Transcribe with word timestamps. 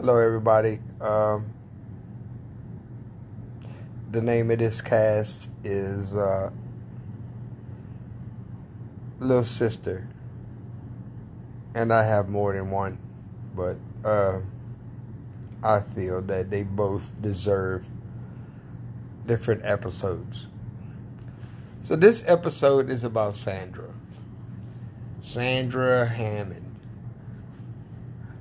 Hello, 0.00 0.16
everybody. 0.16 0.78
Um, 0.98 1.52
the 4.10 4.22
name 4.22 4.50
of 4.50 4.58
this 4.58 4.80
cast 4.80 5.50
is 5.62 6.14
uh, 6.14 6.48
Little 9.18 9.44
Sister, 9.44 10.08
and 11.74 11.92
I 11.92 12.04
have 12.04 12.30
more 12.30 12.54
than 12.54 12.70
one, 12.70 12.98
but 13.54 13.76
uh, 14.02 14.40
I 15.62 15.80
feel 15.80 16.22
that 16.22 16.50
they 16.50 16.62
both 16.62 17.12
deserve 17.20 17.84
different 19.26 19.66
episodes. 19.66 20.46
So, 21.82 21.94
this 21.94 22.26
episode 22.26 22.88
is 22.88 23.04
about 23.04 23.34
Sandra. 23.34 23.90
Sandra 25.18 26.06
Hammond. 26.06 26.74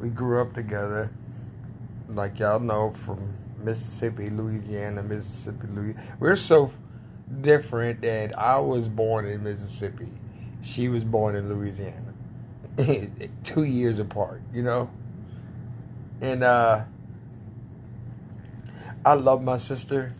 We 0.00 0.08
grew 0.08 0.40
up 0.40 0.54
together, 0.54 1.10
like 2.14 2.38
y'all 2.38 2.60
know, 2.60 2.92
from 2.92 3.34
Mississippi, 3.58 4.30
Louisiana, 4.30 5.02
Mississippi, 5.02 5.66
Louisiana. 5.68 6.16
We're 6.18 6.36
so 6.36 6.72
different 7.40 8.02
that 8.02 8.38
I 8.38 8.58
was 8.58 8.88
born 8.88 9.26
in 9.26 9.42
Mississippi. 9.42 10.08
She 10.62 10.88
was 10.88 11.04
born 11.04 11.34
in 11.34 11.48
Louisiana. 11.48 12.14
Two 13.44 13.64
years 13.64 13.98
apart, 13.98 14.42
you 14.52 14.62
know? 14.62 14.90
And 16.20 16.42
uh 16.42 16.84
I 19.04 19.14
love 19.14 19.42
my 19.42 19.58
sister 19.58 20.14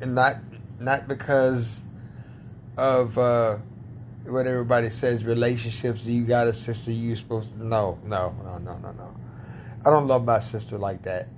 and 0.00 0.14
not 0.14 0.36
not 0.78 1.08
because 1.08 1.80
of 2.76 3.16
uh 3.18 3.58
what 4.24 4.46
everybody 4.46 4.90
says 4.90 5.24
relationships 5.24 6.04
you 6.04 6.24
got 6.24 6.46
a 6.46 6.52
sister 6.52 6.90
you 6.90 7.16
supposed 7.16 7.50
to 7.52 7.66
no 7.66 7.98
no 8.04 8.34
no 8.44 8.58
no 8.58 8.76
no 8.78 8.92
no 8.92 9.16
i 9.86 9.90
don't 9.90 10.06
love 10.06 10.24
my 10.24 10.38
sister 10.38 10.78
like 10.78 11.02
that. 11.02 11.28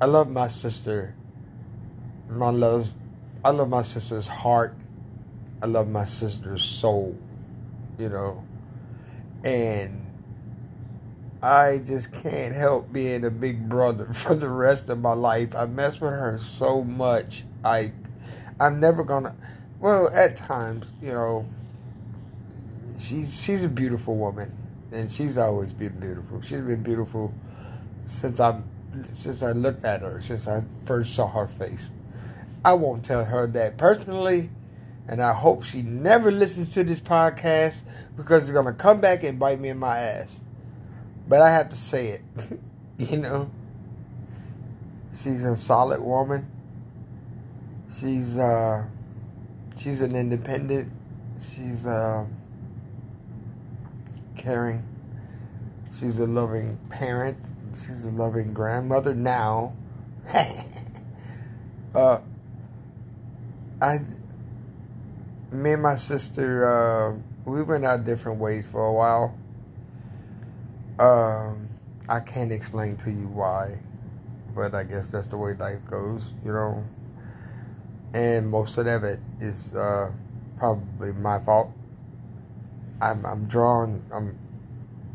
I 0.00 0.06
love 0.06 0.30
my 0.30 0.48
sister 0.48 1.14
my 2.28 2.50
loves 2.50 2.94
i 3.44 3.50
love 3.50 3.68
my 3.68 3.82
sister's 3.82 4.26
heart. 4.26 4.74
I 5.62 5.66
love 5.66 5.88
my 5.88 6.04
sister's 6.04 6.64
soul 6.64 7.16
you 7.98 8.08
know? 8.08 8.44
And 9.44 10.06
i 11.42 11.78
just 11.84 12.12
can't 12.12 12.54
help 12.54 12.92
being 12.92 13.24
a 13.24 13.30
big 13.30 13.68
brother 13.68 14.06
for 14.12 14.34
the 14.34 14.48
rest 14.48 14.88
of 14.88 15.00
my 15.00 15.12
life. 15.12 15.54
I 15.54 15.66
mess 15.66 16.00
with 16.00 16.12
her 16.12 16.38
so 16.40 16.84
much. 16.84 17.44
I 17.64 17.92
i'm 18.60 18.80
never 18.80 19.04
gonna 19.04 19.34
well 19.80 20.08
at 20.14 20.36
times 20.36 20.86
you 21.00 21.12
know 21.12 21.48
she's 22.98 23.42
she's 23.42 23.64
a 23.64 23.68
beautiful 23.68 24.16
woman, 24.16 24.54
and 24.92 25.10
she's 25.10 25.36
always 25.38 25.72
been 25.72 25.98
beautiful. 25.98 26.40
She's 26.40 26.60
been 26.60 26.82
beautiful 26.82 27.34
since 28.04 28.40
I 28.40 28.60
since 29.12 29.42
I 29.42 29.52
looked 29.52 29.84
at 29.84 30.02
her, 30.02 30.20
since 30.20 30.46
I 30.46 30.64
first 30.84 31.14
saw 31.14 31.28
her 31.28 31.46
face. 31.46 31.90
I 32.64 32.74
won't 32.74 33.04
tell 33.04 33.24
her 33.24 33.46
that 33.48 33.76
personally, 33.76 34.50
and 35.08 35.22
I 35.22 35.32
hope 35.32 35.64
she 35.64 35.82
never 35.82 36.30
listens 36.30 36.68
to 36.70 36.84
this 36.84 37.00
podcast 37.00 37.82
because 38.16 38.44
it's 38.48 38.52
gonna 38.52 38.72
come 38.72 39.00
back 39.00 39.24
and 39.24 39.38
bite 39.38 39.58
me 39.58 39.70
in 39.70 39.78
my 39.78 39.98
ass. 39.98 40.40
But 41.28 41.40
I 41.40 41.50
have 41.50 41.70
to 41.70 41.76
say 41.76 42.08
it, 42.08 42.22
you 42.98 43.16
know. 43.16 43.50
She's 45.12 45.44
a 45.44 45.56
solid 45.56 46.00
woman. 46.00 46.50
She's 47.88 48.38
uh, 48.38 48.86
she's 49.76 50.00
an 50.00 50.16
independent. 50.16 50.90
She's 51.38 51.84
uh 51.84 52.26
caring. 54.36 54.84
She's 55.92 56.18
a 56.18 56.26
loving 56.26 56.78
parent. 56.88 57.50
She's 57.74 58.04
a 58.04 58.10
loving 58.10 58.52
grandmother 58.52 59.14
now. 59.14 59.74
uh, 61.94 62.20
I, 63.80 63.98
me 65.50 65.72
and 65.72 65.82
my 65.82 65.96
sister, 65.96 66.68
uh, 66.68 67.16
we 67.44 67.62
went 67.62 67.84
our 67.84 67.98
different 67.98 68.38
ways 68.38 68.68
for 68.68 68.84
a 68.84 68.92
while. 68.92 69.38
Um, 70.98 71.68
I 72.08 72.20
can't 72.20 72.52
explain 72.52 72.96
to 72.98 73.10
you 73.10 73.28
why, 73.28 73.80
but 74.54 74.74
I 74.74 74.84
guess 74.84 75.08
that's 75.08 75.28
the 75.28 75.38
way 75.38 75.54
life 75.54 75.84
goes, 75.88 76.32
you 76.44 76.52
know. 76.52 76.84
And 78.14 78.50
most 78.50 78.76
of 78.76 78.86
it 78.86 79.20
is 79.40 79.74
uh, 79.74 80.12
probably 80.58 81.12
my 81.12 81.40
fault. 81.40 81.72
I'm 83.00 83.26
I'm 83.26 83.46
drawn 83.46 84.04
I'm 84.12 84.38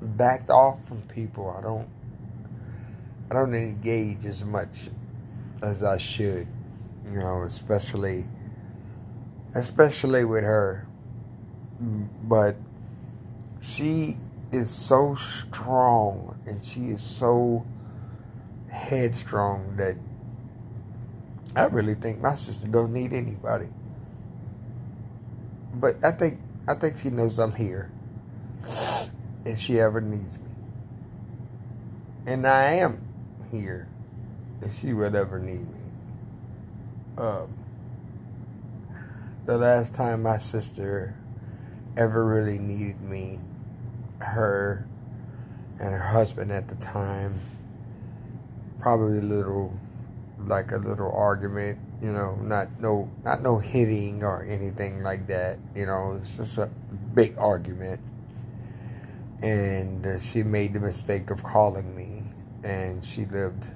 backed 0.01 0.50
off 0.50 0.85
from 0.88 1.01
people. 1.03 1.56
I 1.57 1.62
don't 1.62 1.88
I 3.30 3.34
don't 3.34 3.54
engage 3.54 4.26
as 4.26 4.46
much 4.46 4.90
as 5.62 5.84
I 5.84 5.98
should, 5.98 6.48
you 7.06 7.20
know, 7.20 7.44
especially 7.44 8.26
especially 9.54 10.24
with 10.24 10.44
her. 10.44 10.88
But 11.80 12.56
she 13.62 14.18
is 14.52 14.70
so 14.70 15.16
strong 15.16 16.40
and 16.46 16.64
she 16.64 16.86
is 16.86 17.02
so 17.02 17.66
headstrong 18.72 19.76
that 19.78 19.98
I 21.56 21.66
really 21.66 21.96
think 21.96 22.22
my 22.22 22.36
sister 22.36 22.68
don't 22.68 22.94
need 22.94 23.12
anybody. 23.14 23.70
But 25.74 26.04
I 26.04 26.12
think 26.12 26.40
I 26.68 26.76
think 26.76 27.00
she 27.00 27.09
knows 27.09 27.40
I'm 27.40 27.54
here 27.54 27.92
if 29.46 29.59
she 29.59 29.80
ever 29.80 30.00
needs 30.00 30.40
me. 30.40 30.46
And 32.26 32.46
I 32.48 32.74
am 32.74 33.02
here 33.52 33.88
if 34.62 34.80
she 34.80 34.94
would 34.94 35.16
ever 35.16 35.40
need 35.40 35.72
me. 35.72 35.80
Um, 37.18 37.58
the 39.46 39.58
last 39.58 39.96
time 39.96 40.24
my 40.24 40.38
sister 40.38 41.16
ever 41.96 42.25
really 42.25 42.59
needed 42.59 43.02
me, 43.02 43.40
her 44.19 44.88
and 45.80 45.94
her 45.94 46.08
husband 46.08 46.52
at 46.52 46.68
the 46.68 46.75
time, 46.75 47.40
probably 48.80 49.19
a 49.19 49.22
little, 49.22 49.79
like 50.40 50.72
a 50.72 50.78
little 50.78 51.12
argument 51.12 51.79
you 52.02 52.12
know, 52.12 52.35
not 52.35 52.79
no 52.79 53.09
not 53.24 53.41
no 53.41 53.58
hitting 53.58 54.24
or 54.24 54.44
anything 54.44 55.02
like 55.02 55.28
that. 55.28 55.58
You 55.75 55.88
know, 55.88 56.19
it's 56.22 56.38
just 56.38 56.58
a 56.58 56.68
big 57.14 57.38
argument. 57.38 58.02
And 59.41 60.06
uh, 60.06 60.19
she 60.19 60.44
made 60.44 60.74
the 60.74 60.79
mistake 60.79 61.29
of 61.29 61.44
calling 61.44 61.96
me, 61.96 62.24
and 62.67 63.03
she 63.03 63.25
lived 63.25 63.72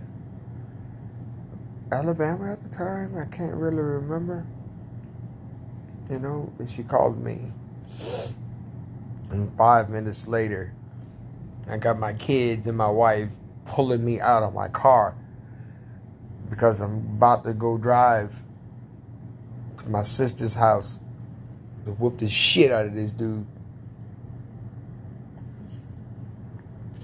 Alabama 1.91 2.51
at 2.51 2.61
the 2.61 2.69
time. 2.69 3.17
I 3.17 3.25
can't 3.25 3.55
really 3.55 3.81
remember. 3.81 4.45
You 6.09 6.19
know, 6.19 6.51
and 6.59 6.69
she 6.69 6.83
called 6.83 7.23
me, 7.23 7.53
and 9.29 9.57
five 9.57 9.89
minutes 9.89 10.27
later, 10.27 10.73
I 11.69 11.77
got 11.77 11.97
my 11.97 12.11
kids 12.11 12.67
and 12.67 12.77
my 12.77 12.89
wife 12.89 13.29
pulling 13.65 14.03
me 14.03 14.19
out 14.19 14.43
of 14.43 14.53
my 14.53 14.67
car 14.67 15.15
because 16.49 16.81
I'm 16.81 16.97
about 17.15 17.45
to 17.45 17.53
go 17.53 17.77
drive 17.77 18.41
to 19.77 19.89
my 19.89 20.03
sister's 20.03 20.53
house 20.53 20.99
to 21.85 21.91
whoop 21.91 22.17
the 22.17 22.27
shit 22.27 22.71
out 22.71 22.87
of 22.87 22.93
this 22.93 23.11
dude. 23.11 23.45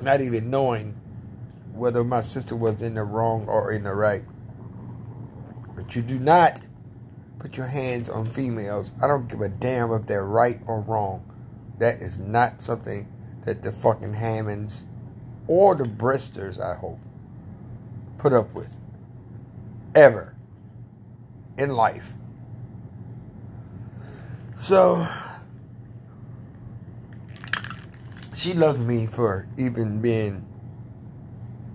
Not 0.02 0.20
even 0.20 0.50
knowing 0.50 1.00
whether 1.78 2.04
my 2.04 2.22
sister 2.22 2.56
was 2.56 2.82
in 2.82 2.96
the 2.96 3.04
wrong 3.04 3.48
or 3.48 3.72
in 3.72 3.84
the 3.84 3.94
right. 3.94 4.24
But 5.76 5.96
you 5.96 6.02
do 6.02 6.20
not 6.20 6.62
put 7.40 7.58
your 7.58 7.68
hands 7.68 8.10
on 8.10 8.26
females. 8.26 8.92
I 9.02 9.08
don't 9.08 9.30
give 9.30 9.42
a 9.42 9.50
damn 9.50 9.92
if 9.92 10.08
they're 10.08 10.26
right 10.26 10.60
or 10.66 10.82
wrong. 10.82 11.24
That 11.80 11.96
is 11.96 12.18
not 12.20 12.62
something 12.62 13.08
that 13.46 13.62
the 13.62 13.72
fucking 13.72 14.16
Hammonds 14.16 14.84
or 15.48 15.76
the 15.76 15.86
Bristers, 15.86 16.60
I 16.60 16.76
hope, 16.76 17.00
put 18.18 18.34
up 18.34 18.54
with 18.54 18.78
ever 19.96 20.36
in 21.58 21.70
life. 21.70 22.14
So 24.56 25.08
she 28.36 28.54
loved 28.54 28.82
me 28.82 29.08
for 29.08 29.48
even 29.58 30.02
being 30.02 30.46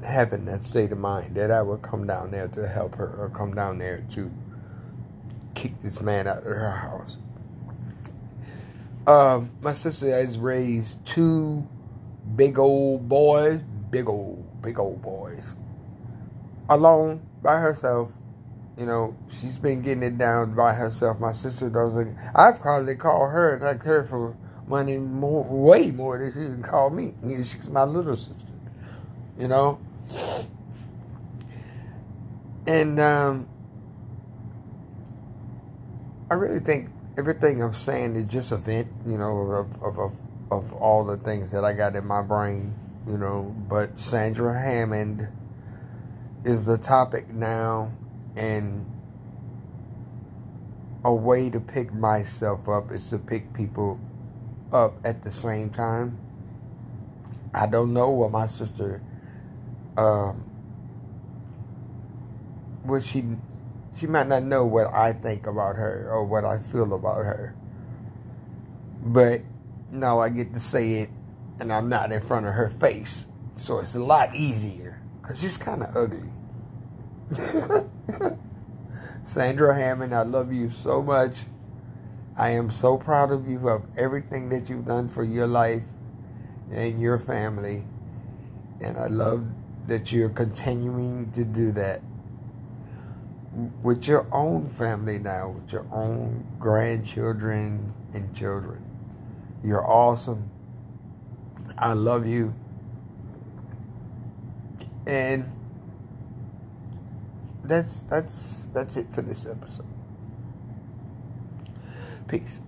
having 0.05 0.45
that 0.47 0.65
state 0.65 0.93
of 0.93 0.99
mind 0.99 1.35
that 1.37 1.51
I 1.51 1.63
would 1.63 1.83
come 1.83 2.07
down 2.07 2.31
there 2.31 2.49
to 2.49 2.69
help 2.69 2.97
her 2.97 3.07
or 3.07 3.31
come 3.31 3.55
down 3.55 3.79
there 3.79 4.05
to 4.11 4.31
kick 5.55 5.81
this 5.81 6.01
man 6.01 6.27
out 6.27 6.39
of 6.39 6.45
her 6.45 6.71
house. 6.71 7.17
Um, 9.07 9.51
my 9.61 9.73
sister 9.73 10.11
has 10.11 10.39
raised 10.39 11.05
two 11.05 11.67
big 12.37 12.59
old 12.59 13.09
boys, 13.09 13.63
big 13.91 14.09
old, 14.09 14.63
big 14.63 14.79
old 14.79 15.03
boys, 15.03 15.57
alone 16.69 17.27
by 17.43 17.59
herself. 17.59 18.13
You 18.79 18.87
know, 18.87 19.17
she's 19.29 19.59
been 19.59 19.83
getting 19.83 20.03
it 20.03 20.17
down 20.19 20.55
by 20.55 20.75
herself. 20.75 21.21
My 21.21 21.33
sister 21.33 21.69
doesn't. 21.69 22.17
I've 22.35 22.61
probably 22.61 22.95
called 22.95 23.33
her 23.33 23.55
and 23.55 23.65
I 23.65 23.85
her 23.85 24.05
for 24.05 24.37
money 24.67 24.97
more, 24.97 25.45
way 25.45 25.91
more 25.91 26.19
than 26.19 26.29
she 26.29 26.39
can 26.39 26.63
call 26.63 26.91
me. 26.91 27.15
She's 27.23 27.69
my 27.69 27.85
little 27.85 28.17
sister. 28.17 28.53
You 29.39 29.49
know, 29.49 29.81
And 32.67 33.01
um, 33.01 33.49
I 36.31 36.35
really 36.35 36.61
think 36.61 36.91
everything 37.19 37.63
I'm 37.63 37.75
saying 37.75 38.17
is 38.17 38.25
just 38.25 38.53
a 38.53 38.57
vent, 38.57 38.89
you 39.07 39.19
know, 39.19 39.39
of, 39.39 39.83
of, 39.83 39.99
of, 39.99 40.13
of 40.51 40.73
all 40.75 41.05
the 41.05 41.17
things 41.17 41.51
that 41.53 41.65
I 41.65 41.73
got 41.73 41.97
in 41.97 42.07
my 42.07 42.23
brain, 42.23 42.75
you 43.07 43.19
know. 43.19 43.55
But 43.69 43.99
Sandra 43.99 44.59
Hammond 44.59 45.29
is 46.45 46.65
the 46.65 46.79
topic 46.79 47.29
now, 47.29 47.93
and 48.37 48.87
a 51.05 51.13
way 51.13 51.51
to 51.51 51.61
pick 51.61 51.93
myself 51.93 52.69
up 52.69 52.91
is 52.93 53.11
to 53.11 53.19
pick 53.19 53.53
people 53.53 54.01
up 54.73 54.95
at 55.05 55.23
the 55.23 55.31
same 55.31 55.71
time. 55.71 56.19
I 57.55 57.67
don't 57.67 57.93
know 57.93 58.11
what 58.11 58.31
my 58.31 58.47
sister, 58.47 59.03
um, 59.97 60.51
what 62.83 63.05
she, 63.05 63.25
she 63.97 64.07
might 64.07 64.27
not 64.29 64.43
know 64.43 64.65
what 64.65 64.93
I 64.93 65.13
think 65.13 65.47
about 65.47 65.77
her 65.77 66.09
or 66.11 66.25
what 66.25 66.45
I 66.45 66.59
feel 66.59 66.95
about 66.95 67.19
her. 67.25 67.55
But 69.03 69.43
now 69.91 70.21
I 70.21 70.29
get 70.29 70.55
to 70.55 70.61
say 70.61 71.01
it 71.01 71.11
and 71.61 71.73
I'm 71.73 71.89
not 71.89 72.13
in 72.13 72.21
front 72.21 72.47
of 72.47 72.55
her 72.55 72.71
face. 72.71 73.27
So 73.57 73.79
it's 73.79 73.95
a 73.95 74.03
lot 74.03 74.35
easier 74.35 75.01
because 75.21 75.41
she's 75.41 75.57
kind 75.57 75.83
of 75.83 75.97
ugly. 75.97 76.33
Sandra 79.23 79.75
Hammond, 79.75 80.15
I 80.15 80.23
love 80.23 80.53
you 80.53 80.69
so 80.69 81.03
much. 81.03 81.43
I 82.37 82.51
am 82.51 82.71
so 82.71 82.97
proud 82.97 83.31
of 83.31 83.49
you 83.49 83.69
of 83.69 83.85
everything 83.97 84.49
that 84.49 84.69
you've 84.69 84.87
done 84.87 85.09
for 85.09 85.23
your 85.23 85.47
life 85.47 85.85
and 86.71 87.01
your 87.01 87.19
family. 87.19 87.85
And 88.81 88.97
I 88.97 89.07
love 89.07 89.47
that 89.87 90.13
you're 90.13 90.29
continuing 90.29 91.31
to 91.33 91.45
do 91.45 91.73
that 91.73 92.03
with 93.83 94.09
your 94.09 94.27
own 94.33 94.69
family 94.69 95.19
now, 95.19 95.51
with 95.51 95.73
your 95.73 95.87
own 95.93 96.47
grandchildren 96.59 97.93
and 98.15 98.35
children. 98.35 98.85
You're 99.63 99.87
awesome. 99.87 100.51
I 101.79 101.93
love 101.93 102.27
you. 102.27 102.55
And 105.07 105.51
that's 107.65 108.01
that's 108.01 108.65
that's 108.73 108.97
it 108.97 109.07
for 109.13 109.23
this 109.23 109.47
episode. 109.47 109.87
Peace. 112.29 112.61